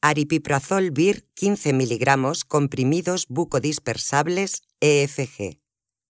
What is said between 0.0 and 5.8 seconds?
Aripiprazol VIR 15 miligramos comprimidos bucodispersables EFG.